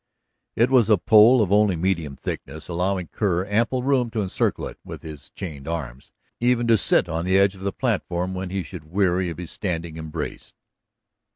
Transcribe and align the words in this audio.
It 0.55 0.71
was 0.71 0.89
a 0.89 0.97
pole 0.97 1.43
of 1.43 1.51
only 1.51 1.75
medium 1.75 2.15
thickness, 2.15 2.67
allowing 2.67 3.09
Kerr 3.09 3.45
ample 3.45 3.83
room 3.83 4.09
to 4.09 4.23
encircle 4.23 4.65
it 4.65 4.79
with 4.83 5.03
his 5.03 5.29
chained 5.29 5.67
arms, 5.67 6.11
even 6.39 6.65
to 6.69 6.77
sit 6.79 7.07
on 7.07 7.23
the 7.23 7.37
edge 7.37 7.53
of 7.53 7.61
the 7.61 7.71
platform 7.71 8.33
when 8.33 8.49
he 8.49 8.63
should 8.63 8.85
weary 8.85 9.29
of 9.29 9.37
his 9.37 9.51
standing 9.51 9.97
embrace. 9.97 10.55